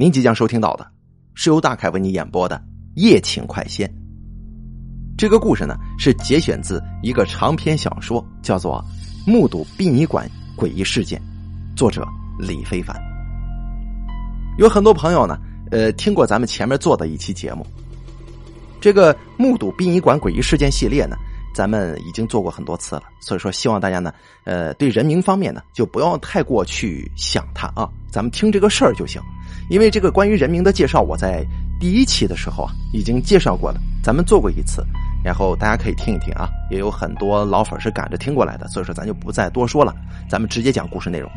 [0.00, 0.86] 您即将收听到的
[1.34, 2.56] 是由大凯为你演播的
[2.94, 3.86] 《夜请快仙》。
[5.14, 8.82] 这个故事呢是节选自一个长篇小说，叫做
[9.30, 10.26] 《目睹殡仪馆
[10.56, 11.20] 诡异事件》，
[11.76, 12.02] 作者
[12.38, 12.96] 李非凡。
[14.56, 15.38] 有很多朋友呢，
[15.70, 17.66] 呃，听过咱们前面做的一期节目，
[18.80, 21.14] 这个《目睹殡仪馆诡异事件》系列呢。
[21.52, 24.14] 咱们已经做过很多次了，所以说希望大家呢，
[24.44, 29.20] 呃，对人名方面呢，就不要太过去想它啊，咱们听这个事儿就行。
[29.70, 31.46] 因为这个关于人名的介绍，我在
[31.78, 34.84] 第一期的时候啊，已经介绍过了，咱们做过一次，
[35.24, 39.94] 然后大家可以听一听啊，也有很多老粉是赶着听过来的，所以说咱就不再多说了，
[40.28, 41.30] 咱们直接讲故事内容。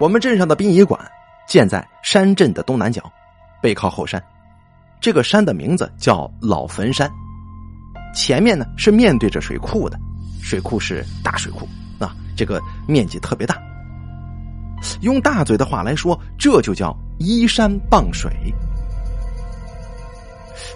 [0.00, 0.98] 我们镇上的殡仪馆
[1.46, 3.02] 建在山镇的东南角，
[3.60, 4.22] 背靠后山。
[4.98, 7.10] 这个山的名字叫老坟山，
[8.14, 9.98] 前面呢是面对着水库的，
[10.42, 12.58] 水库是大水库啊，这个
[12.88, 13.60] 面积特别大。
[15.00, 18.30] 用大嘴的话来说，这就叫依山傍水。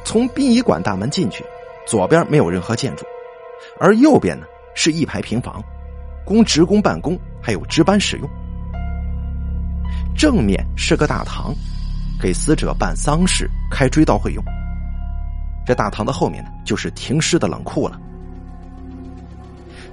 [0.05, 1.45] 从殡仪馆大门进去，
[1.87, 3.05] 左边没有任何建筑，
[3.81, 5.63] 而右边呢是一排平房，
[6.25, 8.29] 供职工办公还有值班使用。
[10.17, 11.55] 正面是个大堂。
[12.21, 14.45] 给死者办丧事、开追悼会用。
[15.65, 17.97] 这大堂的后面呢，就是停尸的冷库了。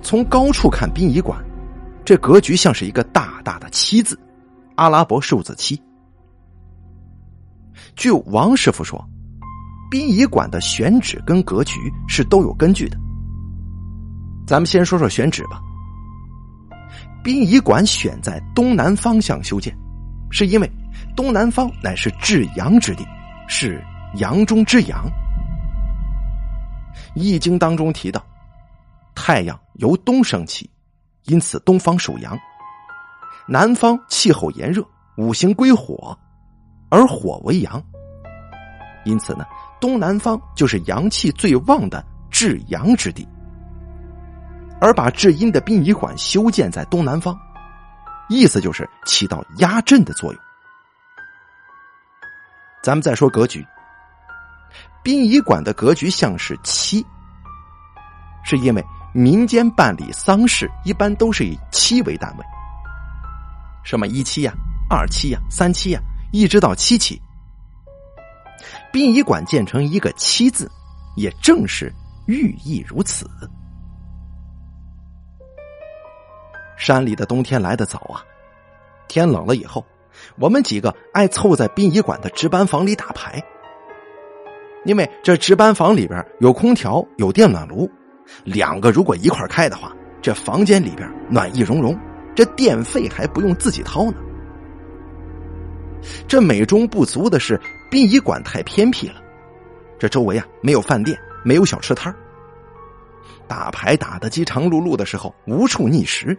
[0.01, 1.39] 从高处看殡仪馆，
[2.05, 4.17] 这格局像是一个大大的七字，
[4.75, 5.81] 阿拉伯数字七。
[7.95, 9.03] 据王师傅说，
[9.89, 12.97] 殡仪馆的选址跟格局是都有根据的。
[14.45, 15.59] 咱们先说说选址吧。
[17.23, 19.75] 殡仪馆选在东南方向修建，
[20.29, 20.71] 是因为。
[21.13, 23.05] 东南方乃是至阳之地，
[23.47, 23.83] 是
[24.15, 25.05] 阳中之阳。
[27.15, 28.25] 《易经》当中提到，
[29.13, 30.69] 太阳由东升起，
[31.25, 32.37] 因此东方属阳。
[33.47, 34.83] 南方气候炎热，
[35.17, 36.17] 五行归火，
[36.89, 37.81] 而火为阳，
[39.03, 39.45] 因此呢，
[39.79, 43.27] 东南方就是阳气最旺的至阳之地。
[44.81, 47.39] 而把至阴的殡仪馆修建在东南方，
[48.29, 50.41] 意思就是起到压阵的作用。
[52.83, 53.65] 咱们再说格局，
[55.03, 57.05] 殡仪馆的格局像是七，
[58.43, 62.43] 是因为民间办理丧事一般都是以七为单位，
[63.81, 64.53] 什么一期呀、
[64.89, 66.01] 二期呀、三期呀，
[66.33, 67.17] 一直到七期。
[68.91, 70.69] 殡仪馆建成一个七字，
[71.15, 71.89] 也正是
[72.27, 73.25] 寓意如此。
[76.75, 78.19] 山里的冬天来得早啊，
[79.07, 79.85] 天冷了以后。
[80.37, 83.41] 我们几个爱凑在殡仪馆的值班房里打牌，
[84.83, 87.89] 因为这值班房里边有空调、有电暖炉，
[88.43, 89.91] 两个如果一块开的话，
[90.21, 91.97] 这房间里边暖意融融，
[92.35, 94.17] 这电费还不用自己掏呢。
[96.27, 97.59] 这美中不足的是，
[97.89, 99.15] 殡仪馆太偏僻了，
[99.97, 102.13] 这周围啊没有饭店，没有小吃摊
[103.47, 106.37] 打牌打的饥肠辘辘的时候，无处觅食。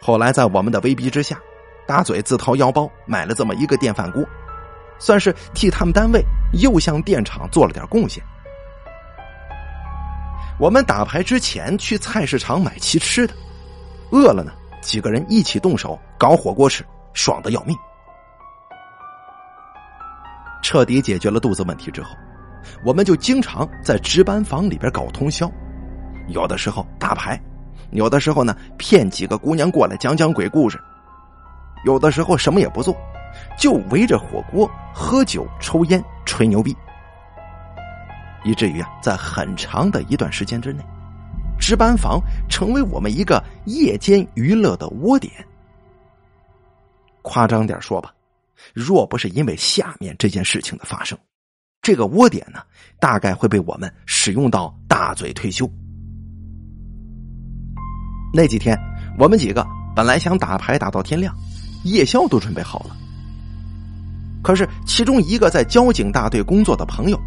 [0.00, 1.38] 后来在我们的威逼之下。
[1.84, 4.24] 大嘴自掏腰包买了这么一个电饭锅，
[5.00, 8.22] 算是替他们单位又向电厂做了点贡献。
[10.62, 13.34] 我们打牌之前去菜市场买齐吃的，
[14.12, 17.76] 饿了呢，几个人一起动手搞火锅吃，爽的要命。
[20.62, 22.10] 彻底解决了肚子问题之后，
[22.84, 25.50] 我们就经常在值班房里边搞通宵，
[26.28, 27.36] 有的时候打牌，
[27.90, 30.80] 有的时候呢骗几个姑娘过来讲讲鬼故事。
[31.84, 32.96] 有的时候什么也不做，
[33.58, 36.72] 就围着火锅喝酒、抽烟、吹牛逼，
[38.44, 40.82] 以至于啊，在很长的一段时间之内，
[41.58, 45.32] 值班房成为我们一个夜间娱乐的窝点。
[47.22, 48.12] 夸张点说吧，
[48.74, 51.16] 若不是因为下面这件事情的发生，
[51.80, 52.60] 这个窝点呢，
[52.98, 55.70] 大概会被我们使用到大嘴退休。
[58.34, 58.78] 那几天，
[59.18, 61.34] 我们几个本来想打牌打到天亮。
[61.84, 62.96] 夜宵都准备好了，
[64.40, 67.20] 可是其中一个在交警大队工作的朋友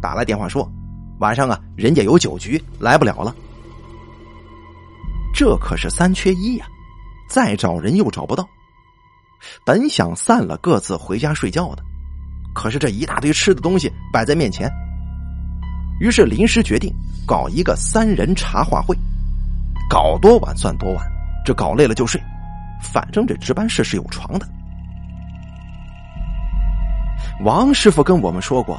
[0.00, 0.70] 打来电话说，
[1.18, 3.34] 晚上啊人家有酒局来不了了。
[5.34, 6.66] 这可是三缺一呀，
[7.28, 8.48] 再找人又找不到。
[9.64, 11.82] 本想散了各自回家睡觉的，
[12.54, 14.70] 可是这一大堆吃的东西摆在面前，
[16.00, 16.92] 于是临时决定
[17.26, 18.94] 搞一个三人茶话会，
[19.88, 21.06] 搞多晚算多晚，
[21.44, 22.20] 这搞累了就睡。
[22.82, 24.46] 反正这值班室是有床的。
[27.44, 28.78] 王师傅跟我们说过，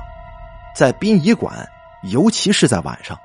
[0.75, 1.67] 在殡仪馆，
[2.11, 3.17] 尤其是在晚上，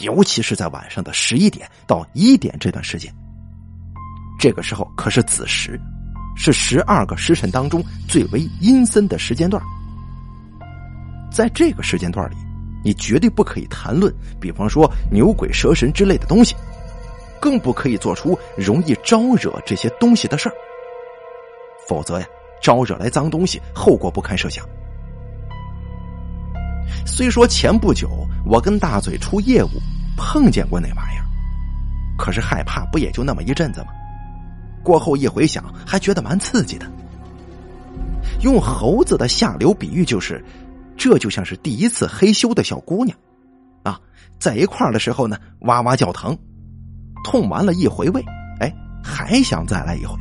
[0.00, 3.12] 尤其是在晚上的十一点到一点这段时间，
[4.38, 5.80] 这个时候可是子时，
[6.36, 9.62] 是十二个时辰当中最为阴森的时间段。
[11.30, 12.34] 在这个时间段里，
[12.84, 16.54] 你绝对不可以谈论，比方说牛鬼蛇神之类的东西，
[17.40, 20.54] 更不可以做出容易招惹这些东西的事儿。
[21.88, 22.26] 否则呀，
[22.62, 24.64] 招惹来脏东西，后果不堪设想。
[27.06, 29.70] 虽说前不久我跟大嘴出业务
[30.16, 31.24] 碰见过那玩意儿，
[32.16, 33.88] 可是害怕不也就那么一阵子吗？
[34.82, 36.90] 过后一回想，还觉得蛮刺激的。
[38.42, 40.42] 用猴子的下流比喻就是，
[40.96, 43.16] 这就像是第一次嘿咻的小姑娘，
[43.82, 43.98] 啊，
[44.38, 46.36] 在一块儿的时候呢，哇哇叫疼，
[47.24, 48.24] 痛完了一回味，
[48.60, 50.16] 哎，还想再来一回。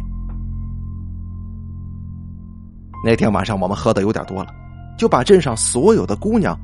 [3.05, 4.49] 那天晚上我们喝的有点多了，
[4.97, 6.57] 就把镇上所有的姑娘。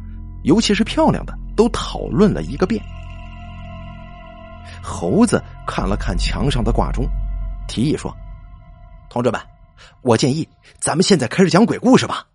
[0.43, 2.83] 尤其是漂亮的，都讨论了一个遍。
[4.83, 7.05] 猴子看了看墙上的挂钟，
[7.65, 8.13] 提议说
[9.09, 9.39] ：“同志们，
[10.01, 10.45] 我建议
[10.81, 12.25] 咱们现在开始讲鬼故事吧。”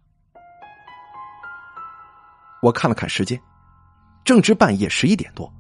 [2.63, 3.39] 我看了看时间，
[4.25, 5.53] 正值半夜十一点多。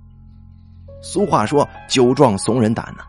[1.03, 3.05] 俗话说“酒壮怂人胆”呢，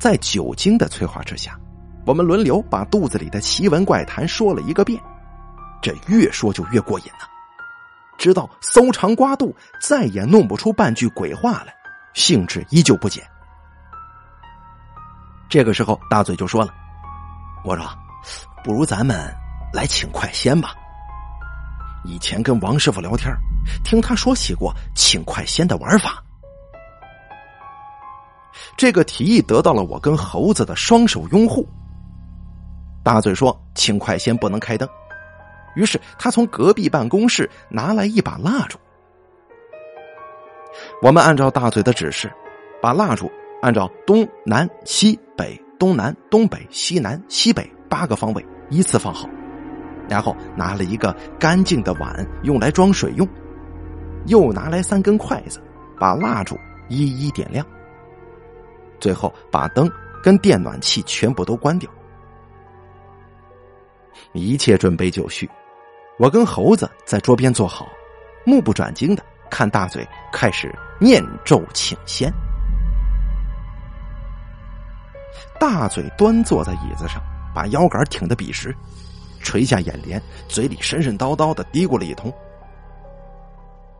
[0.00, 1.56] 在酒精的催化之下，
[2.04, 5.00] 我们轮流把肚子里的奇闻怪谈说了一个遍，
[5.82, 7.28] 这越说就越过瘾了。
[8.18, 11.74] 直到搜肠刮肚，再也弄不出半句鬼话来，
[12.12, 13.26] 兴致依旧不减。
[15.48, 16.72] 这个时候，大嘴就说了
[17.64, 17.86] ：“我说，
[18.62, 19.34] 不如咱们
[19.72, 20.74] 来请快仙吧。
[22.04, 23.34] 以前跟王师傅聊天，
[23.82, 26.22] 听他说起过请快仙的玩法。
[28.76, 31.66] 这个提议得到了我跟猴子的双手拥护。
[33.02, 34.86] 大嘴说，请快仙不能开灯。”
[35.80, 38.76] 于是他从隔壁办公室拿来一把蜡烛，
[41.00, 42.30] 我们按照大嘴的指示，
[42.82, 43.32] 把蜡烛
[43.62, 49.26] 按照东南西北、东南东北、西南西北八个方位依次放好，
[50.06, 53.26] 然后拿了一个干净的碗用来装水用，
[54.26, 55.62] 又拿来三根筷子，
[55.98, 56.58] 把蜡烛
[56.90, 57.66] 一一点亮，
[59.00, 59.90] 最后把灯
[60.22, 61.90] 跟电暖气全部都关掉，
[64.34, 65.48] 一切准备就绪。
[66.20, 67.88] 我跟猴子在桌边坐好，
[68.44, 70.70] 目不转睛的看大嘴开始
[71.00, 72.30] 念咒请仙。
[75.58, 77.22] 大嘴端坐在椅子上，
[77.54, 78.76] 把腰杆挺得笔直，
[79.40, 82.30] 垂下眼帘，嘴里神神叨叨的嘀咕了一通。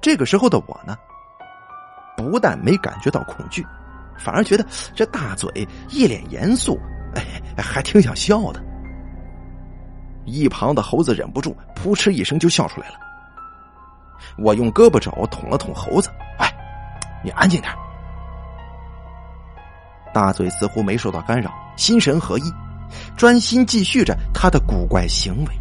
[0.03, 0.95] 这个时候的我呢，
[2.19, 3.67] 不但没感觉到恐惧，
[4.19, 6.79] 反而觉得这大嘴一脸严肃，
[7.15, 8.63] 哎，还挺想笑的。
[10.25, 12.95] 一旁的猴子忍不住扑哧一声就笑出来了。
[14.39, 16.09] 我用胳膊肘捅了捅猴子
[16.39, 16.53] ：“哎，
[17.25, 17.73] 你安静点。”
[20.13, 22.53] 大嘴似乎没受到干扰，心神合一，
[23.17, 25.53] 专心继续着他的古怪行为。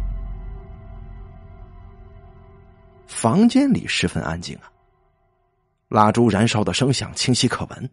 [3.06, 4.70] 房间里十分安静啊，
[5.88, 7.90] 蜡烛燃烧的声响清晰可闻。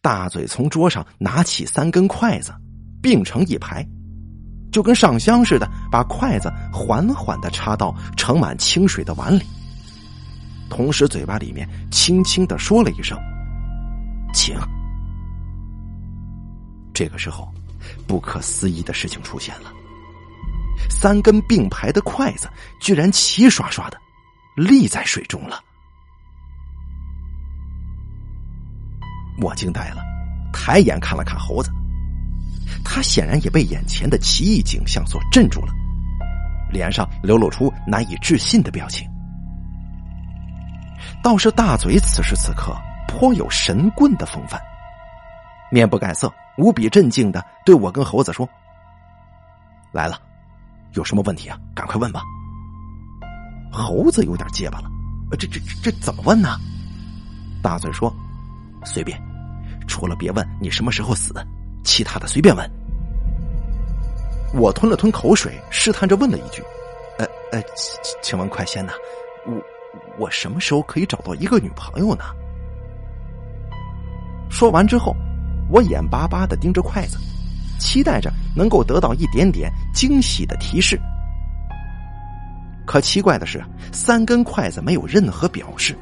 [0.00, 2.54] 大嘴从桌上拿起三根筷子，
[3.02, 3.86] 并成一排。
[4.70, 9.42] 就跟上香似的，把筷子缓缓的插到盛满清水的碗里，
[10.68, 13.18] 同时嘴巴里面轻轻的说了一声
[14.34, 14.54] “请”。
[16.92, 17.48] 这个时候，
[18.06, 19.72] 不可思议的事情出现了：
[20.90, 22.48] 三根并排的筷子
[22.80, 23.96] 居然齐刷刷的
[24.56, 25.60] 立在水中了。
[29.40, 30.02] 我惊呆了，
[30.52, 31.70] 抬眼看了看猴子。
[32.84, 35.72] 他显然也被眼前的奇异景象所镇住了，
[36.70, 39.08] 脸上流露出难以置信的表情。
[41.22, 44.60] 倒是大嘴此时此刻颇有神棍的风范，
[45.70, 48.48] 面不改色，无比镇静的对我跟猴子说
[49.92, 50.20] ：“来了，
[50.94, 51.58] 有什么问题啊？
[51.74, 52.22] 赶快问吧。”
[53.70, 54.90] 猴子有点结巴了
[55.38, 56.58] ：“这这这怎么问呢？”
[57.62, 58.14] 大嘴说
[58.84, 59.20] ：“随便，
[59.86, 61.34] 除了别问你什么时候死。”
[61.88, 62.70] 其他的随便问。
[64.52, 66.62] 我吞了吞口水，试探着问了一句
[67.18, 67.62] ：“呃呃，
[68.22, 68.92] 请问快仙呐，
[69.46, 69.54] 我
[70.18, 72.24] 我什么时候可以找到一个女朋友呢？”
[74.50, 75.16] 说完之后，
[75.70, 77.16] 我眼巴巴的盯着筷子，
[77.78, 81.00] 期待着能够得到一点点惊喜的提示。
[82.86, 85.96] 可奇怪的是，三根筷子没有任何表示，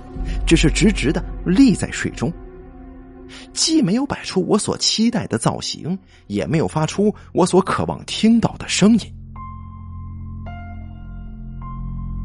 [0.46, 2.32] 只是直直的立在水中。
[3.52, 9.12] 既没有摆出我所期待的造型，也没有发出我所渴望听到的声音。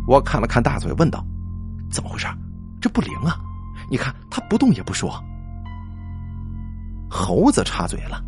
[0.07, 1.25] 我看了看大嘴，问道
[1.91, 2.27] ：“怎么回事？
[2.81, 3.37] 这不灵啊！
[3.89, 5.11] 你看他不动也不说。”
[7.09, 8.21] 猴子插嘴了：“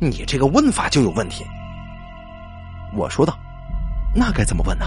[0.00, 1.44] 你这个问法就有问题。”
[2.96, 3.38] 我说道
[4.14, 4.86] ：“那该怎么问呢？”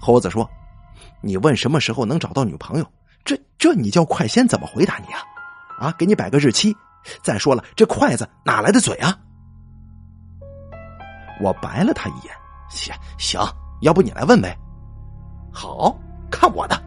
[0.00, 0.48] 猴子说
[1.20, 2.86] ：“你问什么时候能找到女朋友？
[3.22, 5.20] 这这你叫快仙怎么回答你啊？
[5.80, 6.76] 啊，给你摆个日期。
[7.22, 9.18] 再说了，这筷子哪来的嘴啊？”
[11.40, 12.34] 我白了他一眼
[12.68, 13.40] ：“行行，
[13.80, 14.54] 要不你来问呗。”
[15.50, 15.98] 好
[16.30, 16.80] 看我的。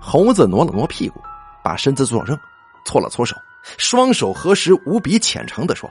[0.00, 1.20] 猴子挪了挪屁股，
[1.62, 2.36] 把身子坐正，
[2.84, 3.36] 搓了搓手，
[3.78, 5.88] 双手合十，无比虔诚的说：“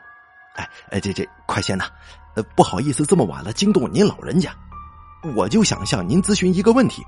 [0.58, 1.86] 哎哎，这这快仙呐，
[2.56, 4.52] 不好意思，这么晚了惊动您老人家，
[5.36, 7.02] 我就想向您咨询一个问题，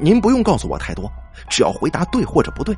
[0.00, 1.10] 您不用告诉我太多，
[1.48, 2.76] 只要回答对或者不对，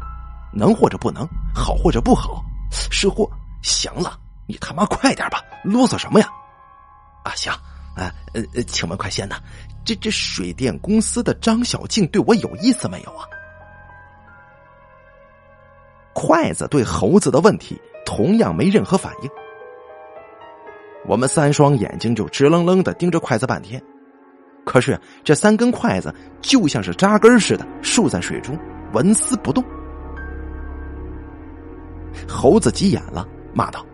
[0.53, 3.31] 能或者不能，好或者不好，是或
[3.62, 6.29] 行了，你他妈快点吧，啰嗦什么呀？
[7.25, 7.53] 啊，行。”
[7.97, 9.37] 啊，呃呃，请问快先呐，
[9.85, 13.27] 这这水电公司的张小静对我有意思没有啊？
[16.15, 19.31] 筷子对猴子的问题同样没任何反应。
[21.05, 23.83] 我们三双眼睛就直愣愣的盯着筷子半天，
[24.64, 28.59] 可是这三根筷子就像是扎根似的竖在水中，
[28.93, 29.64] 纹丝不动。
[32.29, 33.85] 猴子急眼了，骂道：“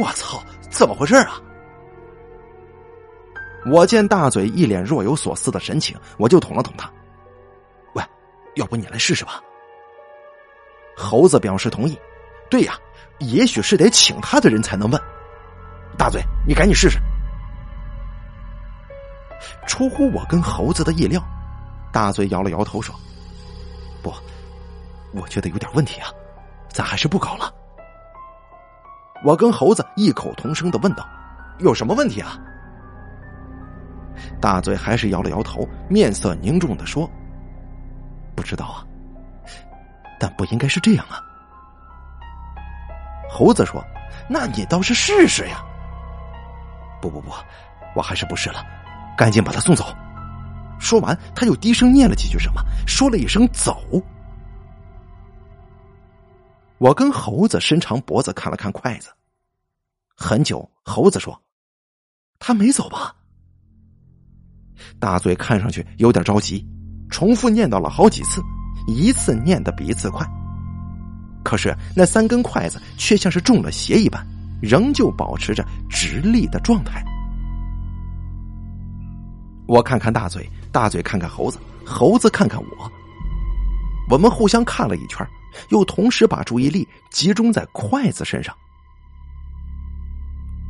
[0.00, 1.40] 我操，怎么回事啊？”
[3.66, 6.90] 我见大嘴一脸若有所思的神情，我就捅了捅他。
[7.94, 8.02] 喂，
[8.56, 9.40] 要不你来试试吧？
[10.96, 11.98] 猴子表示同意。
[12.50, 12.74] 对呀，
[13.18, 15.00] 也许是得请他的人才能问。
[15.96, 16.98] 大嘴，你赶紧试试。
[19.66, 21.22] 出乎我跟猴子的意料，
[21.92, 22.94] 大嘴摇了摇头说
[24.02, 24.12] ：“不，
[25.12, 26.08] 我觉得有点问题啊，
[26.68, 27.52] 咱还是不搞了。”
[29.24, 31.08] 我跟猴子异口同声的问道
[31.58, 32.38] ：“有什么问题啊？”
[34.40, 37.10] 大嘴还是摇了摇头，面色凝重的说
[38.36, 38.84] ：“不知道啊，
[40.20, 41.22] 但不应该是这样啊。”
[43.30, 43.82] 猴子说
[44.28, 45.64] ：“那你倒是试试呀
[47.00, 47.32] ！”“不不不，
[47.94, 48.64] 我还是不试了，
[49.16, 49.84] 赶紧把他送走。”
[50.80, 53.82] 说完，他又低声念了几句什么，说了一声“走”。
[56.78, 59.08] 我跟猴子伸长脖子看了看筷子，
[60.14, 61.40] 很久，猴子说
[62.38, 63.14] ：“他没走吧？”
[64.98, 66.66] 大嘴看上去有点着急，
[67.08, 68.42] 重复念叨了好几次，
[68.86, 70.26] 一次念的比一次快。
[71.42, 74.26] 可是那三根筷子却像是中了邪一般，
[74.60, 77.02] 仍旧保持着直立的状态。
[79.66, 82.92] 我看看大嘴，大嘴看看猴子，猴子看看我。
[84.10, 85.26] 我们互相看了一圈，
[85.70, 88.54] 又同时把注意力集中在筷子身上。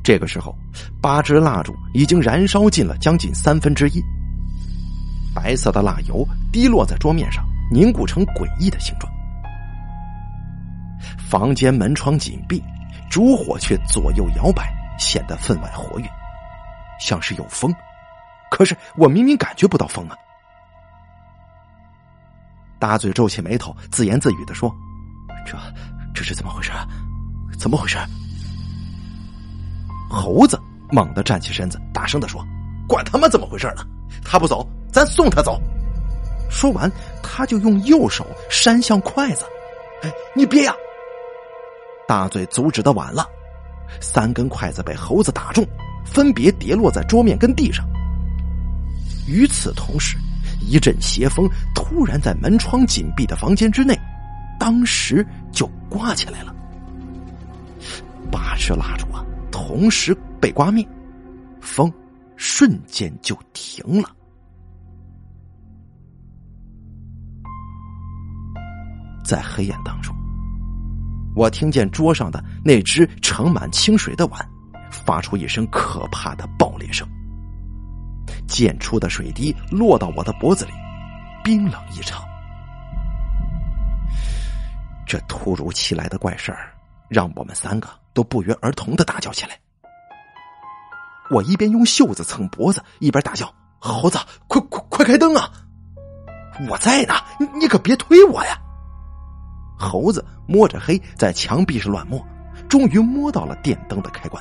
[0.04, 0.56] 这个时候，
[1.00, 4.02] 八支蜡烛已经燃烧尽了将近三分之一。
[5.34, 9.12] 白色的蜡油滴落在桌面上，凝固成诡异的形状。
[11.18, 12.62] 房间门窗紧闭，
[13.10, 16.08] 烛火却左右摇摆，显得分外活跃，
[17.00, 17.74] 像是有风。
[18.50, 20.16] 可是我明明感觉不到风啊！
[22.78, 24.72] 大嘴皱起眉头，自言自语的说
[25.46, 25.56] ：“这
[26.14, 26.70] 这是怎么回事？
[27.58, 27.98] 怎么回事？”
[30.10, 30.60] 猴子
[30.90, 32.44] 猛地站起身子，大声的说
[32.86, 33.84] ：“管他妈怎么回事呢？
[34.24, 35.60] 他不走，咱送他走。”
[36.50, 36.90] 说完，
[37.22, 39.44] 他就用右手扇向筷子。
[40.04, 40.74] “哎，你别呀！”
[42.06, 43.26] 大嘴阻止的晚了，
[44.00, 45.66] 三根筷子被猴子打中，
[46.04, 47.84] 分别跌落在桌面跟地上。
[49.26, 50.16] 与此同时，
[50.60, 53.98] 一阵邪风突然在门窗紧闭的房间之内，
[54.58, 56.54] 当时就刮起来了。
[58.30, 59.24] 八支蜡烛啊！
[59.50, 60.86] 同时被刮灭，
[61.60, 61.92] 风
[62.36, 64.10] 瞬间就停了。
[69.24, 70.14] 在黑暗当中，
[71.34, 74.48] 我听见桌上的那只盛满清水的碗
[74.90, 76.46] 发出一声可怕的，
[78.54, 80.70] 溅出的水滴落到我的脖子里，
[81.42, 82.24] 冰冷异常。
[85.04, 86.72] 这突如其来的怪事儿，
[87.08, 87.88] 让我们三个。
[88.14, 89.58] 都不约而同的大叫起来。
[91.32, 95.50] 我一边用袖子蹭脖子，一边大叫：“猴子，快快快开灯啊！
[96.68, 97.14] 我在呢，
[97.58, 98.56] 你可别推我呀！”
[99.76, 102.24] 猴子摸着黑在墙壁上乱摸，
[102.68, 104.40] 终于摸到了电灯的开关。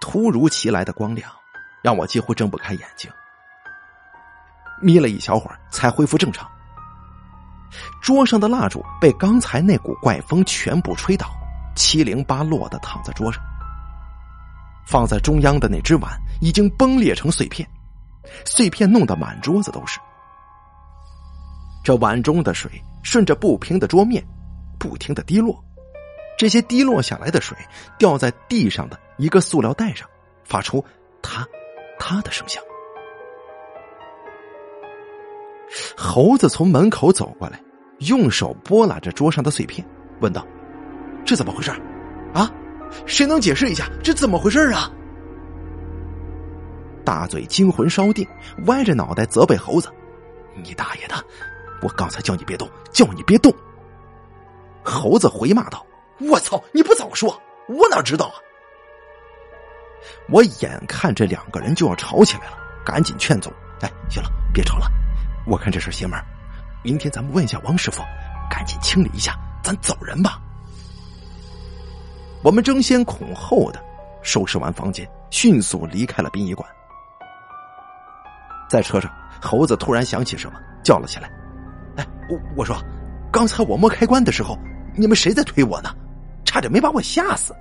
[0.00, 1.30] 突如其来的光亮
[1.82, 3.10] 让我几乎睁不开眼睛，
[4.80, 6.48] 眯了一小会儿才恢复正常。
[8.00, 11.28] 桌上的蜡烛被刚才那股怪风全部吹倒，
[11.76, 13.42] 七零八落的躺在桌上。
[14.86, 17.68] 放在中央的那只碗已经崩裂成碎片，
[18.46, 20.00] 碎片弄得满桌子都是。
[21.84, 24.26] 这碗中的水顺着不平的桌面
[24.78, 25.62] 不停的滴落，
[26.38, 27.58] 这些滴落下来的水
[27.98, 30.08] 掉在地上的一个塑料袋上，
[30.44, 30.82] 发出
[31.20, 31.44] “嗒
[31.98, 32.62] 嗒”的声响。
[35.96, 37.60] 猴子从门口走过来，
[37.98, 39.84] 用手拨拉着桌上的碎片，
[40.20, 40.46] 问道
[41.26, 41.72] ：“这怎么回事？
[42.32, 42.48] 啊，
[43.04, 44.88] 谁能解释一下这怎么回事啊？”
[47.04, 48.24] 大嘴惊魂稍定，
[48.66, 49.90] 歪着脑袋责备猴子
[50.62, 51.16] ：“你大爷的！
[51.82, 53.52] 我刚才叫你别动，叫你别动。”
[54.84, 55.84] 猴子回骂道
[56.20, 56.62] ：“我操！
[56.72, 58.34] 你不早说，我哪知道啊！”
[60.28, 63.50] 我眼看这两个人就要吵起来了，赶紧劝阻
[63.82, 64.86] ：“哎，行了，别吵了。
[65.46, 66.18] 我看这事邪门，
[66.82, 68.02] 明天咱们问一下王师傅，
[68.50, 70.40] 赶紧清理一下，咱走人吧。”
[72.42, 73.84] 我们争先恐后的
[74.22, 76.68] 收拾完房间，迅速离开了殡仪馆。
[78.68, 79.10] 在车上，
[79.40, 81.30] 猴子突然想起什么，叫了起来
[81.96, 82.76] ：“哎，我我说，
[83.32, 84.58] 刚才我摸开关的时候，
[84.94, 85.94] 你们谁在推我呢？
[86.48, 87.54] 差点没把我吓死。”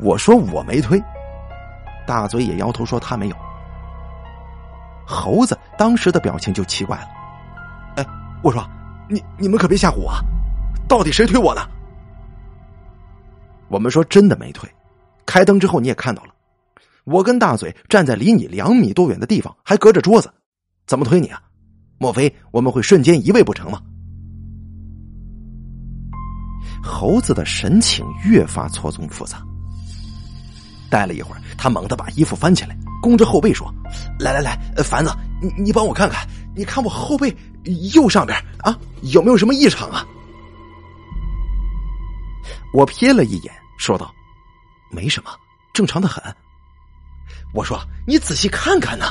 [0.00, 1.00] 我说我没推，
[2.04, 3.36] 大嘴也摇头说他没有。
[5.06, 7.08] 猴子当时的表情就奇怪了
[7.96, 8.06] ：“哎，
[8.42, 8.68] 我说
[9.08, 10.12] 你你们可别吓唬我，
[10.88, 11.60] 到底谁推我呢？”
[13.68, 14.68] 我们说真的没推，
[15.24, 16.30] 开灯之后你也看到了。
[17.04, 20.32] 我跟大嘴站在离你两米多远的地方，还隔着桌子，
[20.86, 21.40] 怎么推你啊？
[21.98, 23.80] 莫非我们会瞬间移位不成吗？
[26.84, 29.42] 猴子的神情越发错综复杂。
[30.90, 33.72] 待了一会儿，他猛地把衣服翻起来，弓着后背说
[34.20, 35.12] ：“来来来，凡子，
[35.42, 37.34] 你你帮我看看，你看我后背
[37.92, 40.06] 右上边啊，有没有什么异常啊？”
[42.72, 44.14] 我瞥了一眼，说道
[44.92, 45.30] ：“没什么，
[45.72, 46.22] 正常的很。”
[47.52, 49.06] 我说：“你仔细看看呢。”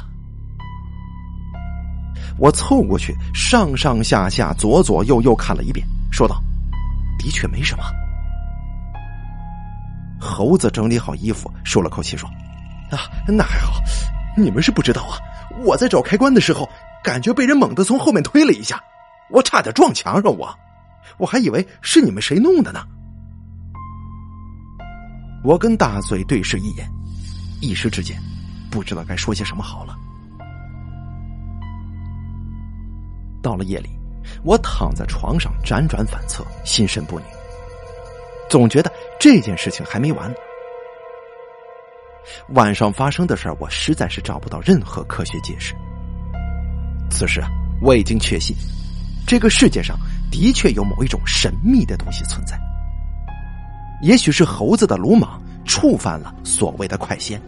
[2.39, 6.41] 我凑过去，上上下下、左左右右看了一遍，说道
[7.23, 7.83] ：“的确没什么。”
[10.19, 12.29] 猴子整理好衣服，舒了口气说
[12.91, 13.81] ：“啊，那还好。
[14.35, 15.17] 你们是不知道啊，
[15.63, 16.69] 我在找开关的时候，
[17.03, 18.83] 感觉被人猛地从后面推了一下，
[19.29, 20.53] 我差点撞墙上，我
[21.17, 22.83] 我还以为是你们谁弄的呢。”
[25.43, 26.85] 我跟大嘴对视一眼，
[27.61, 28.21] 一时之间。
[28.71, 29.95] 不知道该说些什么好了。
[33.43, 33.89] 到了夜里，
[34.43, 37.27] 我躺在床上辗转反侧，心神不宁，
[38.49, 40.33] 总觉得这件事情还没完。
[42.49, 45.73] 晚上发生的事儿，我实在是找不到任何科学解释。
[47.09, 47.49] 此时啊，
[47.81, 48.55] 我已经确信，
[49.27, 49.97] 这个世界上
[50.31, 52.57] 的确有某一种神秘的东西存在。
[54.01, 57.41] 也许是猴子的鲁莽触犯了所谓的快仙。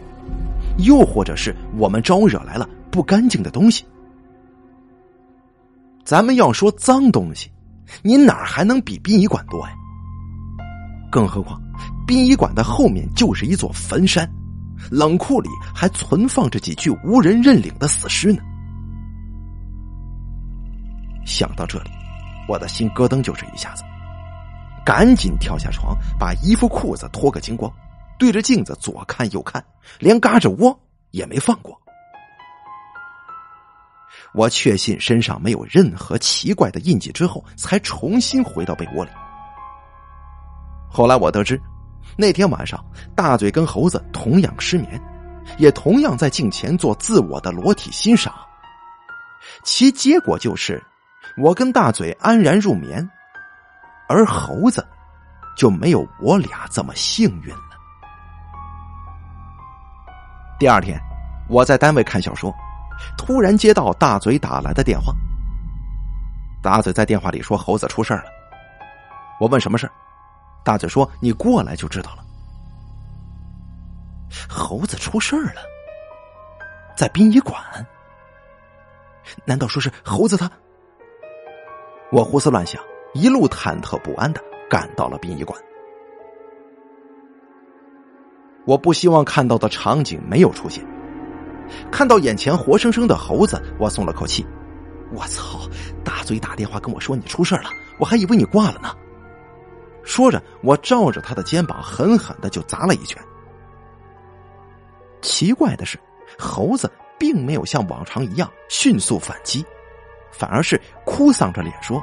[0.78, 3.86] 又或者是我们招惹来了不干净的东西。
[6.06, 7.50] 咱们要说脏东西，
[8.00, 9.74] 你哪还能比殡仪馆多呀？
[11.10, 11.60] 更何况，
[12.06, 14.24] 殡仪馆的后面就是一座坟山，
[14.88, 18.38] 冷库里还存放着几具无人认领的死尸呢。
[21.24, 21.90] 想到这里，
[22.48, 23.82] 我的心咯噔就是一下子，
[24.84, 27.68] 赶紧跳下床，把衣服裤子脱个精光。
[28.16, 29.62] 对着镜子左看右看，
[29.98, 30.78] 连嘎吱窝
[31.10, 31.76] 也没放过。
[34.36, 39.10] 我确信身上没有任何奇怪的印记之后，才重新回到被窝里。
[40.90, 41.58] 后来我得知，
[42.16, 42.78] 那天晚上
[43.14, 45.00] 大嘴跟猴子同样失眠，
[45.56, 48.34] 也同样在镜前做自我的裸体欣赏。
[49.64, 50.82] 其结果就是，
[51.38, 53.08] 我跟大嘴安然入眠，
[54.06, 54.86] 而猴子
[55.56, 57.60] 就没有我俩这么幸运了。
[60.58, 61.00] 第二天，
[61.48, 62.54] 我在单位看小说，
[63.16, 65.12] 突然接到大嘴打来的电话。
[66.62, 68.24] 大嘴在电话里说：“猴子出事了。”
[69.40, 69.90] 我问什么事
[70.64, 72.24] 大嘴说：“你过来就知道了。”
[74.48, 75.62] 猴子出事了，
[76.96, 77.62] 在殡仪馆？
[79.44, 80.50] 难道说是猴子他？
[82.10, 82.82] 我胡思乱想，
[83.14, 85.60] 一路忐忑不安的赶到了殡仪馆。
[88.64, 90.84] 我不希望看到的场景没有出现，
[91.90, 94.46] 看到眼前活生生的猴子，我松了口气。
[95.12, 95.60] 我操！
[96.04, 98.94] 大嘴打电话跟我说你出事了，我还以为你挂了呢。
[100.02, 103.22] 说着，我照着他的肩膀狠狠的就砸了一拳。
[105.22, 105.98] 奇怪的是，
[106.38, 109.64] 猴子并没有像往常一样迅速反击，
[110.30, 112.02] 反而是哭丧着脸说：“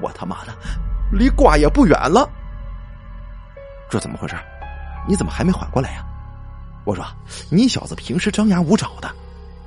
[0.00, 0.52] 我他妈的，
[1.12, 2.28] 离挂也不远了。”
[3.90, 4.36] 这怎么回事？
[5.06, 6.04] 你怎么还没缓过来呀？
[6.88, 7.04] 我说，
[7.50, 9.14] 你小子平时张牙舞爪的，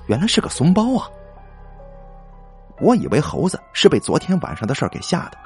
[0.08, 1.08] 原来是个怂包啊！
[2.80, 5.38] 我以为猴子是被昨天晚上的事儿给吓的，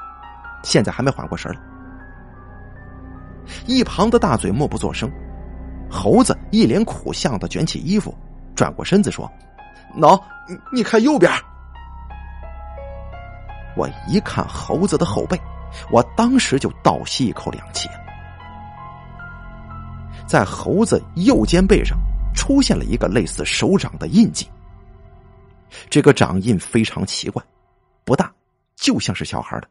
[0.63, 1.59] 现在还没缓过神来。
[3.65, 5.11] 一旁的大嘴默不作声，
[5.91, 8.15] 猴子一脸苦相的卷起衣服，
[8.55, 9.29] 转过身子说
[9.99, 11.29] ：“喏，你你看右边。”
[13.75, 15.37] 我一看猴子的后背，
[15.91, 17.89] 我当时就倒吸一口凉气。
[20.27, 21.97] 在猴子右肩背上
[22.33, 24.47] 出现了一个类似手掌的印记。
[25.89, 27.43] 这个掌印非常奇怪，
[28.03, 28.31] 不大，
[28.75, 29.67] 就像是小孩的，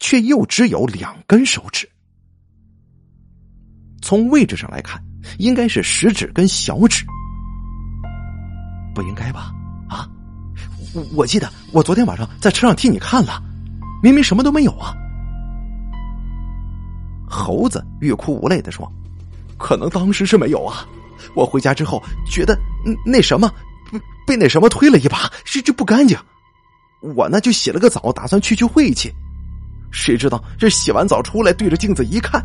[0.00, 1.88] 却又只有两根手指。
[4.02, 5.02] 从位置上来看，
[5.38, 7.04] 应该是食指跟小指。
[8.94, 9.52] 不应该吧？
[9.88, 10.08] 啊，
[11.14, 13.42] 我记得我昨天晚上在车上替你看了，
[14.02, 14.94] 明明什么都没有啊！
[17.28, 18.90] 猴子欲哭无泪的说
[19.58, 20.86] ：“可能当时是没有啊，
[21.34, 22.58] 我回家之后觉得
[23.04, 23.52] 那什么。”
[24.26, 26.14] 被那什么推了一把，是这不干净。
[27.00, 29.10] 我呢就洗了个澡，打算去去晦气。
[29.90, 32.44] 谁知道这洗完澡出来，对着镜子一看，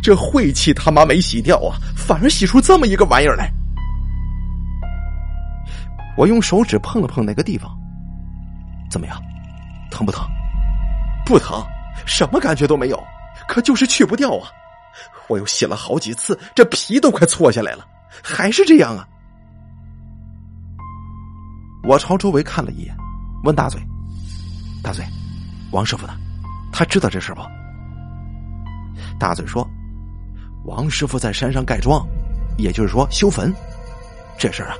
[0.00, 3.50] 这晦气他妈没洗掉啊，反而洗出这么一个玩意儿来。
[6.16, 7.76] 我用手指碰了碰那个地方，
[8.88, 9.20] 怎么样？
[9.90, 10.24] 疼不疼？
[11.26, 11.60] 不疼，
[12.06, 13.04] 什么感觉都没有。
[13.48, 14.48] 可就是去不掉啊！
[15.28, 17.86] 我又洗了好几次，这皮都快搓下来了，
[18.22, 19.06] 还是这样啊。
[21.84, 22.96] 我朝周围看了一眼，
[23.44, 23.80] 问大嘴
[24.82, 25.04] ：“大嘴，
[25.70, 26.14] 王师傅呢？
[26.72, 27.40] 他知道这事不？”
[29.18, 29.66] 大嘴说
[30.66, 32.06] ：“王师傅在山上盖庄，
[32.58, 33.54] 也就是说修坟。
[34.38, 34.76] 这事儿啊，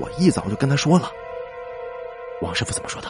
[0.00, 1.10] 我一早就跟他说了。
[2.42, 3.08] 王师傅怎么说的？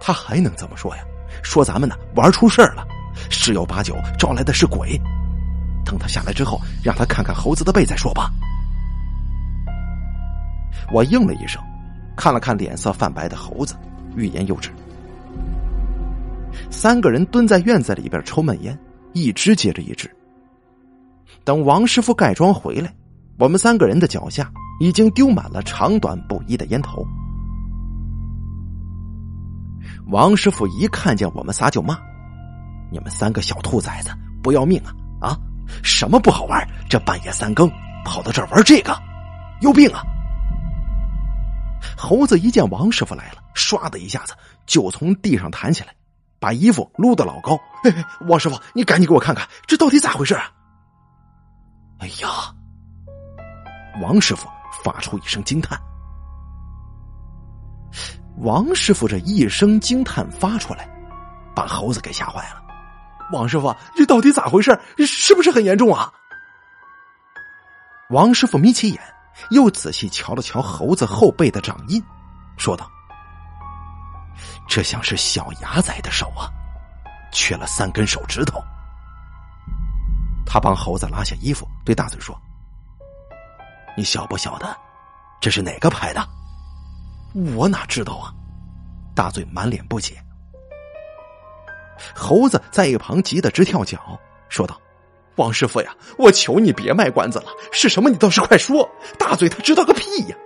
[0.00, 1.04] 他还能怎么说呀？
[1.42, 2.86] 说咱们呢玩出事儿了，
[3.30, 5.00] 十有八九招来的是鬼。
[5.84, 8.30] 等他下来之后，让他看看猴子的背再说吧。”
[10.92, 11.62] 我应了一声。
[12.14, 13.74] 看了看脸色泛白的猴子，
[14.16, 14.70] 欲言又止。
[16.70, 18.78] 三个人蹲在院子里边抽闷烟，
[19.14, 20.14] 一支接着一支。
[21.42, 22.94] 等王师傅盖庄回来，
[23.38, 27.02] 我们三个人的脚下已经丢满了长短不一的烟头。
[30.08, 31.98] 王师傅一看见我们仨就骂
[32.92, 34.10] ：“你们三个小兔崽子，
[34.42, 34.78] 不要命
[35.18, 35.30] 啊！
[35.30, 35.38] 啊，
[35.82, 36.66] 什么不好玩？
[36.88, 37.70] 这半夜三更
[38.04, 38.96] 跑到这儿玩这个，
[39.60, 40.02] 有病啊！”
[41.96, 44.34] 猴子一见王师傅来了，唰的一下子
[44.66, 45.94] 就从地上弹起来，
[46.38, 47.58] 把衣服撸得老高。
[48.28, 50.50] 王师傅，你赶紧给我看看，这到底咋回事啊？
[51.98, 52.54] 哎呀！
[54.00, 54.48] 王师傅
[54.82, 55.78] 发出一声惊叹。
[58.38, 60.88] 王师傅这一声惊叹发出来，
[61.54, 62.61] 把猴子给吓坏了。
[63.32, 64.78] 王师傅，这到底咋回事？
[64.98, 66.12] 是不是很严重啊？
[68.10, 69.00] 王师傅眯起眼。
[69.50, 72.00] 又仔细瞧了瞧猴子后背的掌印，
[72.58, 72.88] 说道
[74.68, 76.52] ：“这像是小牙仔的手啊，
[77.32, 78.62] 缺了三根手指头。”
[80.44, 82.38] 他帮猴子拉下衣服，对大嘴说
[83.96, 84.76] ：“你晓不晓得
[85.40, 86.22] 这是哪个牌的？”
[87.56, 88.30] 我哪知道啊！
[89.14, 90.22] 大嘴满脸不解。
[92.14, 94.78] 猴子在一旁急得直跳脚，说道。
[95.36, 98.86] 王师傅呀，我求你别卖关子了，是什么你倒是快说！
[99.18, 100.36] 大嘴他知道个屁呀！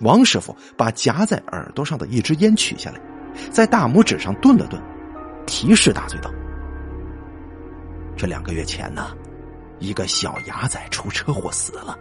[0.00, 3.00] 王师傅把夹在耳朵上的一支烟取下来，
[3.48, 4.82] 在大拇指上顿了顿，
[5.46, 6.28] 提示大嘴道
[8.18, 9.16] ：“这两个月前呢，
[9.78, 11.96] 一个小牙仔出车祸死了，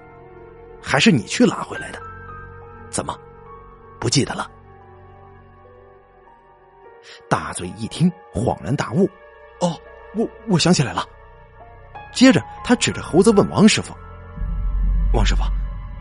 [0.81, 2.01] 还是你去拉回来的？
[2.89, 3.15] 怎么
[3.99, 4.49] 不记得了？”
[7.29, 9.07] 大嘴一听，恍然大悟
[9.61, 9.79] ：“哦。”
[10.15, 11.05] 我我想起来了，
[12.11, 13.93] 接着他指着猴子问王师傅
[15.13, 15.43] ：“王师傅，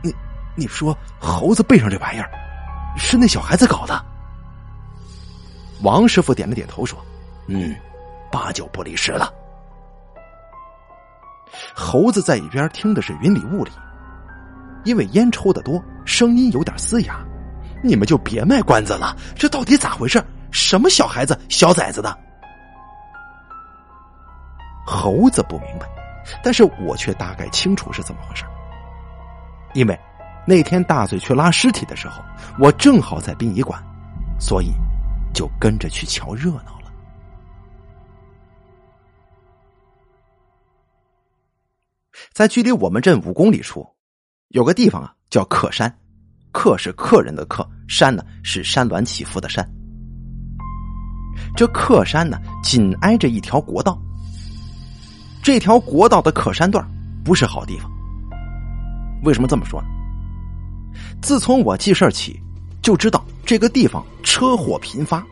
[0.03, 0.11] 你
[0.57, 2.31] 你说猴子背上这玩意儿
[2.97, 4.03] 是那小孩子搞的？”
[5.85, 6.99] 王师傅点了点头说
[7.49, 7.77] ：“嗯，
[8.33, 9.31] 八九不离十了。”
[11.77, 13.71] 猴子在一边听的是云里雾里，
[14.85, 17.23] 因为烟抽的多，声音有点嘶哑。
[17.85, 20.25] 你们就别卖关子了，这到底咋回事？
[20.51, 22.17] 什么小孩子、小崽子的？
[24.87, 25.87] 猴子不明白，
[26.43, 28.45] 但是我却大概清楚是怎么回事。
[29.75, 29.99] 因为
[30.47, 32.23] 那天大嘴去拉尸体的时候，
[32.59, 33.83] 我正好在殡仪馆，
[34.41, 34.73] 所以
[35.35, 36.91] 就跟着去瞧热闹了。
[42.33, 43.87] 在距离我们镇五公里处，
[44.49, 45.95] 有个地方啊，叫客山。
[46.51, 49.71] 客是客人的客，山呢是山峦起伏的山。
[51.57, 53.99] 这客山呢，紧挨着一条国道。
[55.43, 56.87] 这条国道的可山段
[57.25, 57.91] 不是好地方。
[59.25, 59.89] 为什么这么说呢？
[61.21, 62.41] 自从我记事起，
[62.83, 65.25] 就知道这个地方车祸频发。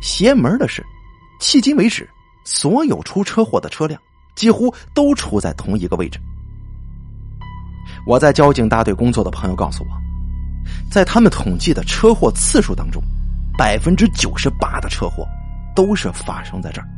[0.00, 0.84] 邪门的是，
[1.40, 2.08] 迄今为止，
[2.44, 4.00] 所有出车祸的车辆
[4.34, 6.18] 几乎都出在同一个位置。
[8.04, 9.90] 我在交警大队工作的朋友告诉我，
[10.90, 13.00] 在他们统计的车祸次数当中，
[13.56, 15.26] 百分之九十八的车祸
[15.74, 16.88] 都是发生在这儿。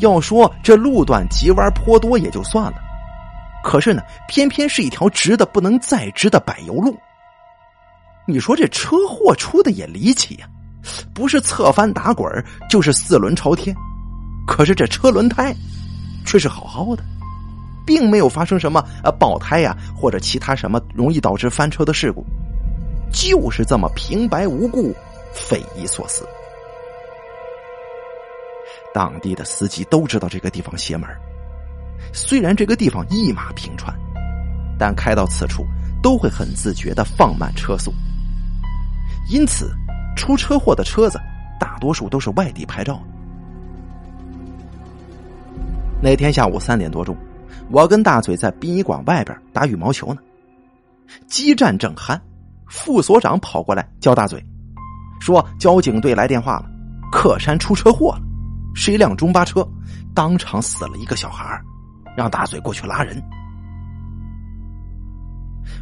[0.00, 2.74] 要说这路段急弯颇多也就算了，
[3.64, 6.96] 可是呢，偏偏是一条直的不能再直的柏油路。
[8.26, 10.46] 你说这车祸出的也离奇呀！
[11.14, 12.28] 不是侧翻打滚
[12.68, 13.74] 就是四轮朝天，
[14.46, 15.54] 可是这车轮胎
[16.26, 17.02] 却是好好的，
[17.86, 22.24] 并没有发生什么啊爆胎呀或者其他什么容易导致翻车的事故，
[23.12, 24.94] 就是这么平白无故，
[25.32, 26.26] 匪夷所思。
[28.94, 31.08] 当地的司机都知道这个地方邪门，
[32.12, 33.96] 虽然这个地方一马平川，
[34.78, 35.64] 但开到此处
[36.02, 37.92] 都会很自觉的放慢车速，
[39.30, 39.70] 因此。
[40.14, 41.18] 出车祸的车子，
[41.58, 43.00] 大多数都是外地牌照。
[46.02, 47.16] 那天下午三点多钟，
[47.70, 50.20] 我跟大嘴在殡仪馆外边打羽毛球呢，
[51.26, 52.20] 激战正酣，
[52.72, 54.42] 副所长跑过来叫大嘴，
[55.20, 56.64] 说交警队来电话了，
[57.12, 58.22] 克山出车祸了，
[58.74, 59.62] 是一辆中巴车，
[60.14, 61.60] 当场死了一个小孩，
[62.16, 63.22] 让大嘴过去拉人。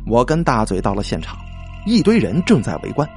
[0.04, 1.38] 我跟大嘴到了现场，
[1.86, 3.08] 一堆人正在围观。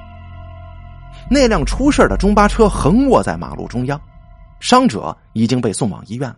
[1.28, 4.00] 那辆出事的中巴车横卧在马路中央，
[4.60, 6.36] 伤者已经被送往医院了。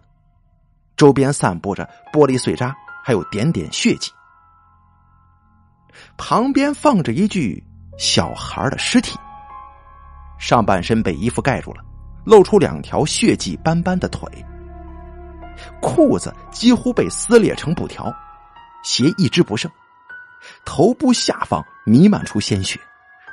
[0.96, 4.10] 周边散布着玻璃碎渣，还有点点血迹。
[6.16, 7.62] 旁边放着一具
[7.98, 9.18] 小孩的尸体，
[10.38, 11.82] 上半身被衣服盖住了，
[12.24, 14.28] 露出两条血迹斑斑的腿。
[15.80, 18.12] 裤子几乎被撕裂成布条，
[18.82, 19.70] 鞋一只不剩，
[20.64, 22.80] 头部下方弥漫出鲜血。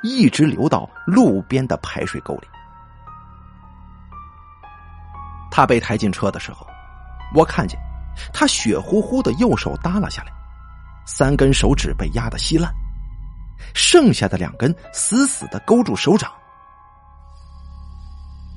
[0.02, 2.46] 一直流到路边的排水沟里。
[5.50, 6.66] 他被抬进车的时候，
[7.34, 7.80] 我看见
[8.30, 10.32] 他血乎乎的右手耷拉下来，
[11.06, 12.72] 三根手指被压得稀烂，
[13.74, 16.30] 剩下的两根死死的勾住手掌。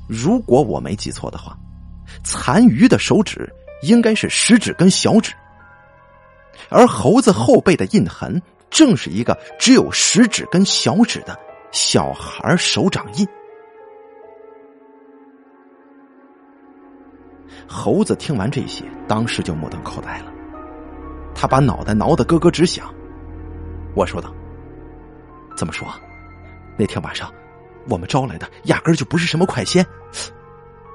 [0.07, 1.57] 如果我没记错的话，
[2.23, 5.33] 残余的手指应该是食指跟小指，
[6.69, 8.41] 而猴子后背的印痕。
[8.69, 11.39] 正是一个只有食指跟小指的
[11.71, 13.25] 小孩手掌印。
[17.65, 20.31] 猴子听完这些，当时就目瞪口呆了，
[21.37, 22.91] 他把脑袋挠得咯咯直响。
[23.95, 24.33] 我说道
[25.55, 25.87] ：“怎么说？
[26.75, 27.31] 那天晚上
[27.87, 29.85] 我们招来的压根就不是什么快仙，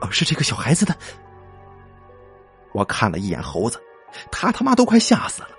[0.00, 0.94] 而是这个小孩子的。”
[2.74, 3.80] 我看了一眼猴子，
[4.32, 5.50] 他他妈都快吓死了。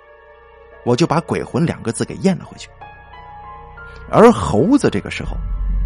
[0.84, 2.68] 我就把“鬼魂”两个字给咽了回去，
[4.10, 5.34] 而猴子这个时候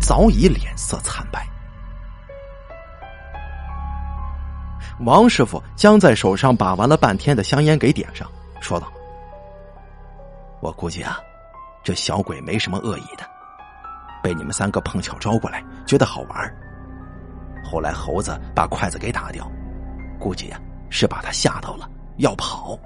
[0.01, 1.47] 早已脸色惨白。
[5.05, 8.29] 王师傅将在手上把玩了半天的香烟给点上，
[8.61, 8.87] 说道
[10.61, 11.19] ：“我估计啊，
[11.83, 13.25] 这小鬼没什么恶意的，
[14.23, 16.55] 被你们三个碰巧招过来，觉得好玩。
[17.65, 19.51] 后来猴子把筷子给打掉，
[20.19, 22.79] 估计呀是把他吓到了，要跑。”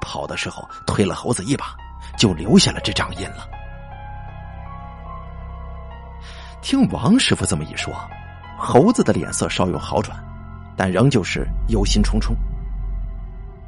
[0.00, 1.76] 跑的时候推了猴子一把，
[2.16, 3.48] 就留下了这掌印了。
[6.62, 7.92] 听王师傅这么一说，
[8.56, 10.16] 猴子的脸色稍有好转，
[10.76, 12.34] 但仍旧是忧心忡忡。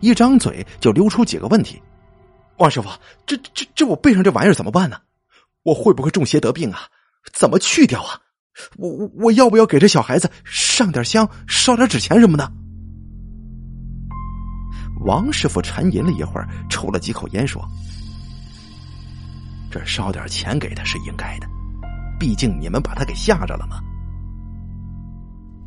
[0.01, 1.83] 一张嘴就溜出几个问题
[2.59, 2.89] ：“王师傅，
[3.27, 4.99] 这这这我背上这玩意儿怎么办呢？
[5.65, 6.81] 我会不会中邪得病啊？
[7.33, 8.21] 怎么去掉啊？
[8.77, 12.53] 我我我要不要给这小孩子上点香、烧点纸钱什么的？”
[15.05, 17.65] 王师傅沉吟了一会儿，抽了几口烟，说
[19.71, 21.47] ：“这烧点钱给他是应该的，
[22.19, 23.79] 毕竟你们把他给吓着了嘛。”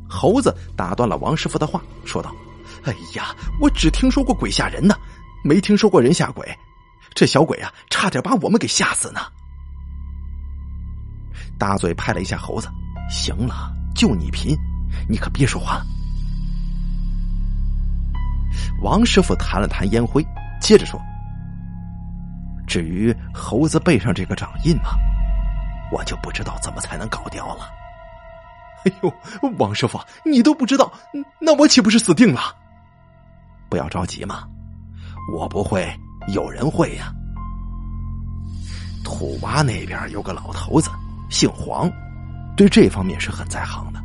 [0.09, 2.35] 猴子打断了王师傅的话，说道
[2.83, 4.95] ：“哎呀，我只听说过鬼吓人呢，
[5.43, 6.47] 没听说过人吓鬼。
[7.13, 9.21] 这小鬼啊，差点把我们给吓死呢。”
[11.59, 12.69] 大嘴拍了一下猴子
[13.11, 14.57] ：“行了，就你贫，
[15.07, 15.85] 你可别说话了。”
[18.81, 20.25] 王师傅弹了弹烟灰，
[20.59, 20.99] 接着说
[22.65, 24.95] ：“至于猴子背上这个掌印嘛，
[25.91, 27.69] 我就不知道怎么才能搞掉了。”
[28.83, 29.13] 哎呦，
[29.59, 30.91] 王师傅，你都不知道，
[31.39, 32.55] 那我岂不是死定了？
[33.71, 34.43] 不要着急嘛，
[35.33, 35.89] 我不会，
[36.33, 37.09] 有人会呀。
[39.01, 40.89] 土洼那边有个老头子，
[41.29, 41.89] 姓黄，
[42.57, 43.99] 对这方面是很在行的。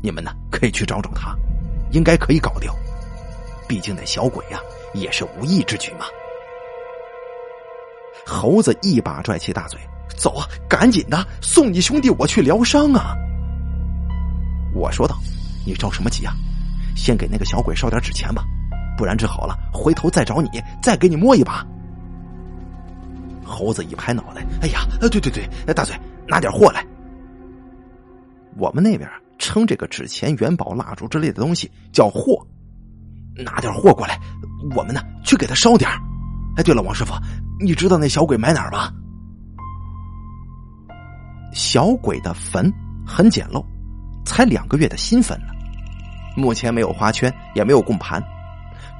[0.00, 1.34] 你们呢，可以去找找他，
[1.90, 2.72] 应该可以搞掉。
[3.66, 4.60] 毕竟那小鬼呀，
[4.94, 6.04] 也是无意之举嘛。
[8.24, 9.80] 猴子一把拽起大嘴，
[10.16, 13.16] 走啊，赶紧的，送你兄弟我去疗伤啊！
[14.72, 15.18] 我说道
[15.66, 16.32] ：“你着什么急啊？
[16.94, 18.44] 先给那个小鬼烧点纸钱吧，
[18.96, 20.48] 不然治好了，回头再找你，
[20.82, 21.66] 再给你摸一把。”
[23.44, 25.94] 猴子一拍脑袋：“哎呀，对对对，大嘴，
[26.26, 26.84] 拿点货来。
[28.56, 32.44] 我们那边称这个纸钱、元宝、蜡烛之类的东西叫货，
[33.36, 34.18] 拿点货过来，
[34.74, 35.90] 我们呢去给他烧点
[36.56, 37.12] 哎，对了，王师傅，
[37.60, 38.92] 你知道那小鬼埋哪儿吗？
[41.52, 42.72] 小鬼的坟
[43.06, 43.64] 很简陋。
[44.24, 45.48] 才两个月的新坟呢，
[46.34, 48.24] 目前没有花圈，也没有供盘，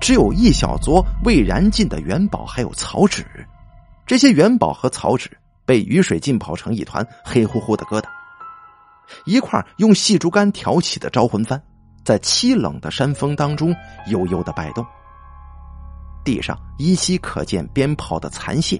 [0.05, 3.25] 只有一小撮未燃尽的元宝，还有草纸。
[4.05, 5.31] 这些元宝和草纸
[5.65, 8.05] 被雨水浸泡成一团黑乎乎的疙瘩。
[9.25, 11.59] 一块用细竹竿挑起的招魂幡，
[12.05, 13.75] 在凄冷的山峰当中
[14.09, 14.85] 悠悠的摆动。
[16.23, 18.79] 地上依稀可见鞭炮的残屑。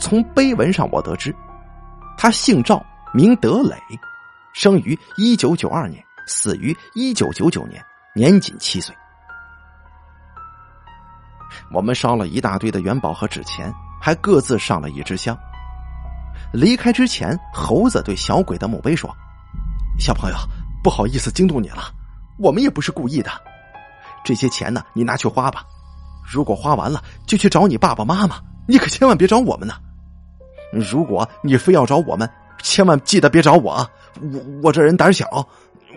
[0.00, 1.32] 从碑文上我得知，
[2.18, 3.76] 他姓赵，名德磊。
[4.52, 7.80] 生于一九九二年，死于一九九九年，
[8.16, 8.92] 年仅七岁。
[11.72, 15.36] 我们烧了一大堆的元宝和纸钱，还各自上了一支香。
[16.52, 19.10] 离开之前，猴子对小鬼的墓碑说
[19.98, 20.36] ：“小朋友，
[20.82, 21.90] 不好意思惊动你了，
[22.38, 23.30] 我们也不是故意的。
[24.24, 25.64] 这些钱呢，你拿去花吧。
[26.24, 29.74] 如果花完了，就去找你爸爸妈妈，你可千万别找我们呢。
[30.72, 32.28] 如果你非要找我们，
[32.62, 33.88] 千万记得别找我。”
[34.20, 35.26] 我我这人胆小，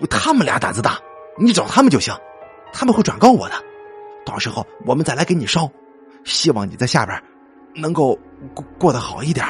[0.10, 0.98] 他们俩胆子大，
[1.38, 2.14] 你找他们就行，
[2.74, 3.56] 他们会转告我的，
[4.26, 5.70] 到时候我们再来给你烧，
[6.24, 7.22] 希望你在下边
[7.76, 8.18] 能够
[8.54, 9.46] 过过得好一点。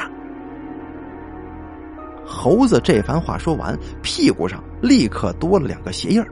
[2.24, 6.24] 猴子这番话说完，屁股上立刻多了两个鞋印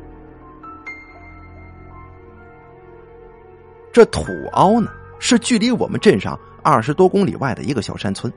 [3.92, 4.22] 这土
[4.52, 8.32] 凹呢，是距离我们镇上二十多公里外的一个小山村。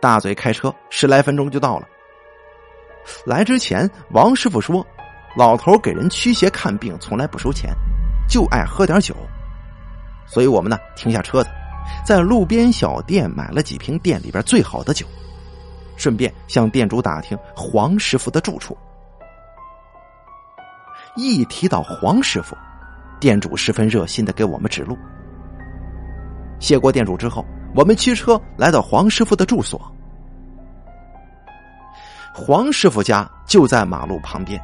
[0.00, 1.86] 大嘴开车十来分钟就到了。
[3.24, 4.84] 来之前，王师傅说
[5.36, 7.70] ：“老头给人驱邪看病从来不收钱，
[8.30, 9.14] 就爱喝点酒。”
[10.24, 11.50] 所以我们呢停下车子，
[12.06, 15.04] 在路边小店买了几瓶店里边最好的酒，
[15.96, 18.78] 顺便向店主打听黄师傅的住处。
[21.16, 22.56] 一提到黄师傅，
[23.18, 24.96] 店主十分热心的给我们指路。
[26.60, 29.80] 谢过店主之后，我们驱车来到黄师傅的住所。
[32.32, 34.60] 黄师傅家就在马路旁边，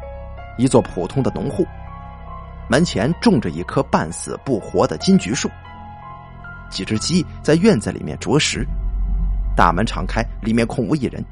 [0.57, 1.67] 一座普通的农户，
[2.69, 5.49] 门前种着一棵半死不活的金桔树，
[6.71, 8.67] 几只鸡在院子里面啄食，
[9.57, 11.25] 大门敞开，里面空无一人。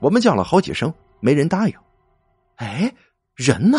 [0.00, 1.74] 我们叫了好几声，没人答应。
[2.56, 2.92] 哎，
[3.34, 3.78] 人呢？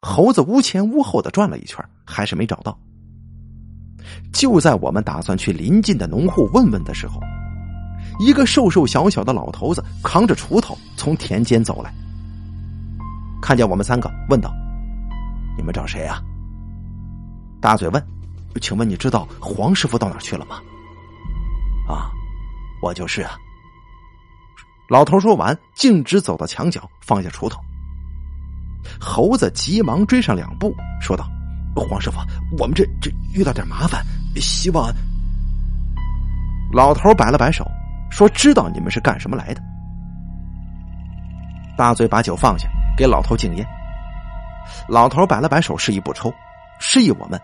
[0.00, 2.78] 猴子屋前屋后的转了一圈，还是没找到。
[4.32, 7.20] 就在我们打算去临近的农户问问的时候。
[8.18, 11.94] 一个瘦瘦小小的老头子扛着锄头从田间走来，
[13.42, 14.54] 看见我们三个，问道
[15.58, 16.22] ：“你们找谁啊？”
[17.60, 18.02] 大嘴问
[18.62, 20.56] ：“请问你知道黄师傅到哪去了吗
[21.86, 22.08] ？”“啊，
[22.80, 23.32] 我就是啊。”
[24.88, 27.60] 老头说完，径直走到墙角，放下锄头。
[29.00, 31.28] 猴子急忙追上两步，说道
[31.74, 32.18] ：“黄师傅，
[32.58, 34.04] 我们这这遇到点麻烦，
[34.36, 34.90] 希望……”
[36.72, 37.66] 老头摆了摆手。
[38.10, 39.62] 说知道你们是干什么来的。
[41.78, 43.66] 大嘴把酒放下，给老头敬烟。
[44.88, 46.32] 老头摆了摆手，示意不抽，
[46.78, 47.40] 示意我们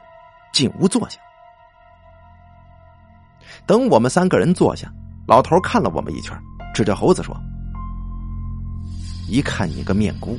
[0.52, 1.18] 进屋坐下。
[3.66, 4.90] 等我们三个人坐下，
[5.26, 6.36] 老头看了我们一圈，
[6.72, 7.36] 指着猴子说
[9.28, 10.38] ：“一看你个面姑，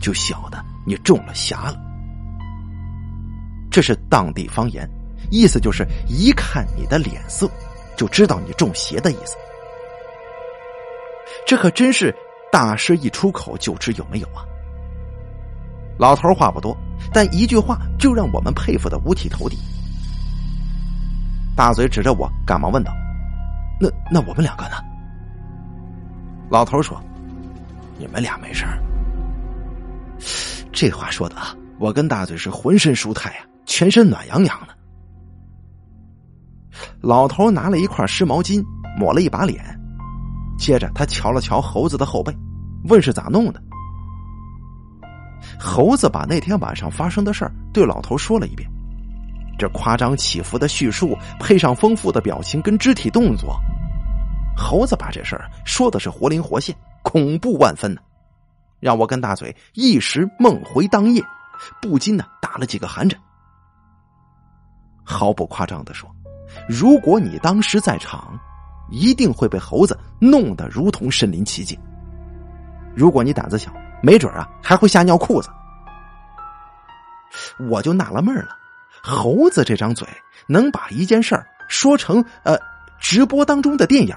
[0.00, 1.76] 就晓得你中了邪了。”
[3.70, 4.88] 这是当地方言，
[5.30, 7.48] 意思就是一看你的脸色，
[7.94, 9.36] 就知道你中邪的意思。
[11.46, 12.14] 这可真是
[12.56, 14.40] 大师一出口就知有没有啊！
[15.98, 16.74] 老头话不多，
[17.12, 19.58] 但一句话就让我们佩服的五体投地。
[21.54, 22.94] 大嘴指着我，赶忙问道
[23.78, 24.76] ：“那那我们两个呢？”
[26.48, 26.98] 老头说
[28.00, 28.64] ：“你们俩没事
[30.72, 34.68] 这话说的啊，我跟大嘴是浑身舒泰呀，全身暖洋洋的。
[37.02, 38.64] 老头拿了一块湿毛巾
[38.98, 39.62] 抹了一把脸。
[40.58, 42.34] 接着，他瞧了瞧猴子的后背，
[42.86, 43.62] 问是咋弄的。
[45.58, 48.68] 猴子把那天晚上发生的事儿对老头说了一遍，
[49.58, 53.58] 这夸张起伏的叙述配上丰富的表情跟肢体动作，
[54.56, 58.00] 猴子把这事儿说的是活灵活现，恐怖万分呢，
[58.80, 61.22] 让我跟大嘴一时梦回当夜，
[61.80, 63.18] 不禁呢打了几个寒颤。
[65.04, 66.10] 毫不夸张的说，
[66.68, 68.38] 如果你当时在场，
[68.90, 71.78] 一定会被猴子弄得如同身临其境。
[72.96, 73.70] 如果你胆子小，
[74.02, 75.50] 没准啊还会吓尿裤子。
[77.68, 78.56] 我就纳了闷了，
[79.02, 80.08] 猴子这张嘴
[80.46, 82.56] 能把一件事儿说成呃
[82.98, 84.16] 直播当中的电影，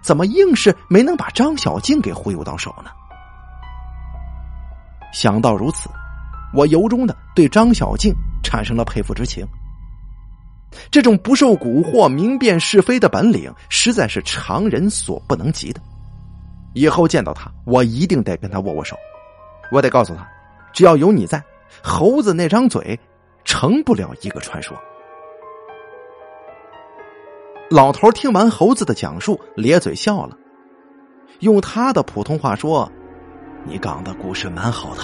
[0.00, 2.90] 怎么硬是没能把张小静给忽悠到手呢？
[5.12, 5.90] 想到如此，
[6.54, 9.44] 我由衷的对张小静产生了佩服之情。
[10.90, 15.80] 这种不受蛊惑、明辨是非的本领，实在是常人所不能及的。
[16.74, 18.96] 以后见到他，我一定得跟他握握手。
[19.72, 20.28] 我得告诉他，
[20.72, 21.42] 只要有你在，
[21.82, 22.98] 猴子那张嘴
[23.44, 24.76] 成不了一个传说。
[27.70, 30.36] 老头听完猴子的讲述，咧嘴笑了，
[31.40, 32.90] 用他的普通话说
[33.64, 35.02] ：“你讲的故事蛮好听。”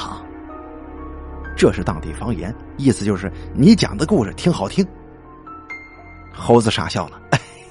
[1.57, 4.87] 这是当地方言，意思就是你讲的故事挺好听。
[6.33, 7.21] 猴子傻笑了，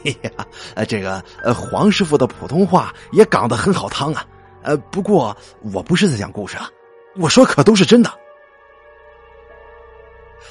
[0.23, 0.31] 呀，
[0.75, 4.25] 呃，这个呃，黄师傅的普通话也讲得很好听啊，
[4.63, 5.35] 呃，不过
[5.73, 6.69] 我不是在讲故事啊，
[7.17, 8.11] 我说可都是真的。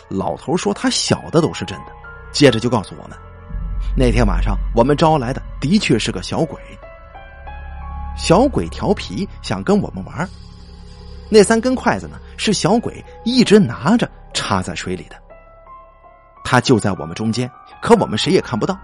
[0.08, 1.92] 老头说他晓得都是真的，
[2.32, 3.16] 接着就告诉我们，
[3.96, 6.60] 那天晚上我们招来的的确是个小鬼，
[8.16, 10.28] 小鬼调皮想跟我们玩，
[11.30, 15.16] 那三根筷子呢是小鬼一直拿着插在水里的，
[16.44, 17.50] 他就在我们中间。
[17.80, 18.76] 可我们谁也看不到。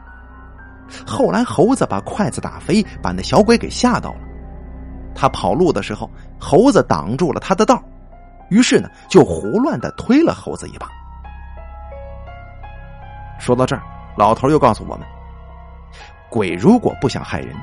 [1.06, 4.20] 后来猴子把筷子打飞，把那小鬼给吓到了。
[5.14, 7.82] 他跑路的时候，猴子挡住了他的道，
[8.50, 10.88] 于是呢就胡乱的推了猴子一把。
[13.38, 13.82] 说到这儿，
[14.16, 15.06] 老头又告诉我们：
[16.30, 17.54] 鬼如果不想害人，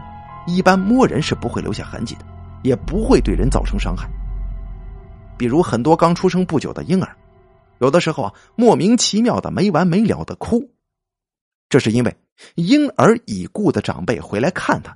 [0.45, 2.25] 一般摸人是不会留下痕迹的，
[2.61, 4.07] 也不会对人造成伤害。
[5.37, 7.15] 比如很多刚出生不久的婴儿，
[7.79, 10.69] 有的时候啊莫名其妙的没完没了的哭。
[11.71, 12.13] 这是因为
[12.55, 14.93] 婴儿已故的长辈回来看他，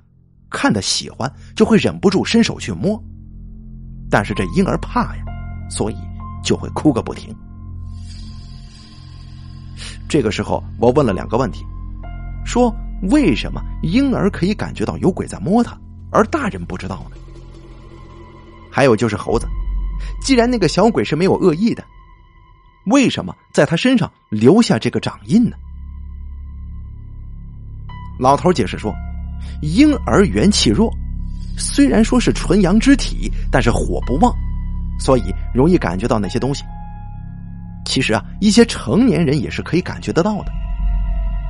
[0.50, 3.02] 看的喜欢，就会忍不住伸手去摸。
[4.10, 5.24] 但是这婴儿怕呀，
[5.70, 5.96] 所以
[6.44, 7.34] 就会哭个不停。
[10.06, 11.64] 这个时候，我问了两个问题，
[12.44, 12.70] 说
[13.10, 15.80] 为什么婴儿可以感觉到有鬼在摸他，
[16.12, 17.16] 而大人不知道呢？
[18.70, 19.46] 还有就是猴子，
[20.20, 21.82] 既然那个小鬼是没有恶意的，
[22.84, 25.56] 为什么在他身上留下这个掌印呢？
[28.18, 28.94] 老头解释说
[29.62, 30.92] ：“婴儿元气弱，
[31.58, 34.34] 虽然说是纯阳之体，但是火不旺，
[34.98, 36.64] 所以容易感觉到那些东西。
[37.84, 40.52] 其实啊，一些成年人也是可以感觉得到的，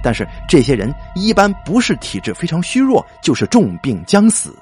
[0.03, 4.55] 但是这些人一般不是体质非常虚弱，就是重病将死。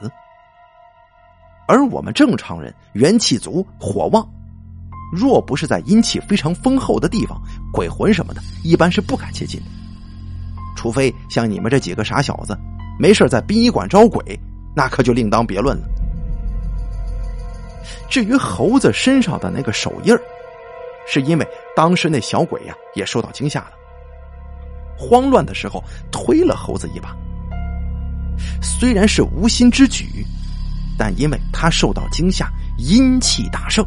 [1.67, 4.27] 而我们正常人元气足，火旺，
[5.11, 7.41] 若不是在阴气非常丰厚的地方，
[7.73, 9.67] 鬼魂什么的，一般是不敢接近的。”
[10.85, 12.55] 除非像你们这几个傻小子，
[12.99, 14.39] 没事在殡仪馆招鬼，
[14.77, 15.89] 那可就另当别论了。
[18.11, 20.15] 至于猴子身上的那个手印，
[21.07, 23.71] 是因为当时那小鬼呀也受到惊吓了，
[24.95, 25.83] 慌乱的时候
[26.13, 27.17] 推了猴子一把。
[28.61, 30.05] 虽然是无心之举，
[30.99, 33.83] 但因为他受到惊吓，阴气大盛，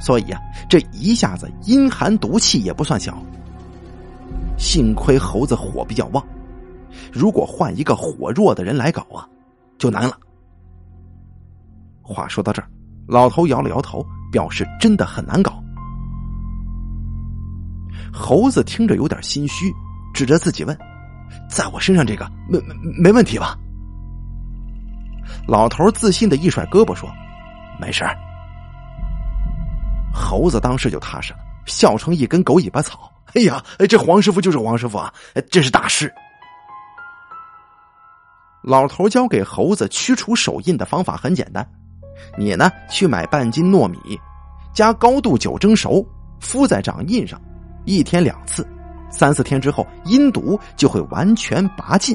[0.00, 3.20] 所以啊，这一下子阴寒毒气也不算小。
[4.58, 6.24] 幸亏猴子火比较旺，
[7.12, 9.26] 如果换一个火弱的人来搞啊，
[9.78, 10.16] 就难了。
[12.02, 12.68] 话说到这儿，
[13.06, 15.62] 老头摇了摇头，表示真的很难搞。
[18.12, 19.72] 猴子听着有点心虚，
[20.12, 20.78] 指着自己问
[21.48, 22.74] ：“在我身上这个没没
[23.04, 23.56] 没问题吧？”
[25.46, 27.10] 老头自信的一甩胳膊说
[27.80, 28.04] ：“没事
[30.12, 33.11] 猴子当时就踏实了，笑成一根狗尾巴草。
[33.34, 35.12] 哎呀，这黄师傅就是黄师傅啊！
[35.50, 36.12] 这是大师。
[38.62, 41.66] 老头教给猴子驱除手印的方法很简单，
[42.38, 43.98] 你呢去买半斤糯米，
[44.72, 46.06] 加高度酒蒸熟，
[46.40, 47.40] 敷在掌印上，
[47.84, 48.68] 一天两次，
[49.10, 52.14] 三四天之后，阴毒就会完全拔尽。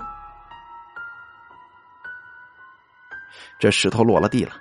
[3.59, 4.51] 这石头落了地了。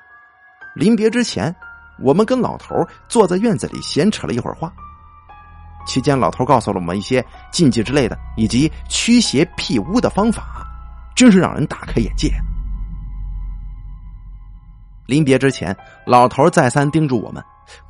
[0.74, 1.54] 临别之前，
[2.00, 2.74] 我们跟老头
[3.08, 4.72] 坐在院子里闲扯了一会儿话。
[5.86, 10.66] 期间，老头告诉了我们一些禁忌之类的，以及驱邪辟污的方法，
[11.14, 12.30] 真是让人大开眼界。
[15.06, 15.74] 临别之前，
[16.04, 17.42] 老头再三叮嘱我们，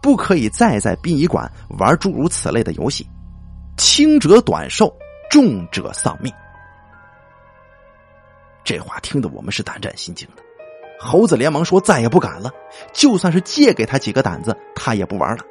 [0.03, 3.09] 不可以再在殡仪馆玩诸如此类的游戏，
[3.79, 4.95] 轻者短寿，
[5.31, 6.33] 重者丧命。
[8.63, 10.43] 这话听得我们是胆战心惊的。
[10.99, 12.51] 猴子连忙说：“再也不敢了，
[12.93, 15.45] 就算是借给他几个胆子，他也不玩了。”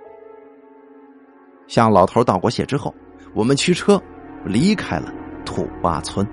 [1.67, 2.93] 向老头道过谢之后，
[3.33, 4.01] 我们驱车
[4.43, 5.11] 离开了
[5.45, 6.25] 土洼村。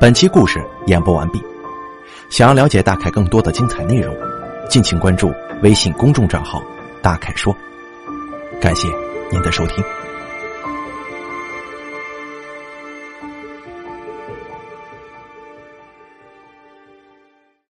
[0.00, 1.42] 本期故事演播完毕。
[2.30, 4.14] 想要了解大凯更多的精彩内容，
[4.68, 6.62] 敬请关注微信公众账号
[7.02, 7.54] “大凯说”。
[8.60, 8.86] 感谢
[9.30, 9.82] 您的收听。